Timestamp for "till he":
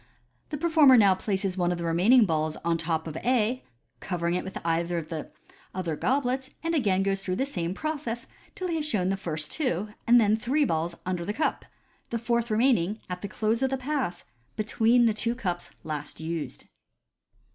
8.55-8.77